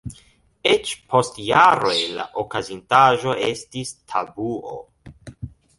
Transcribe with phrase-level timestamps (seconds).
[0.69, 4.85] Eĉ, post jaroj la okazintaĵo estis tabuo.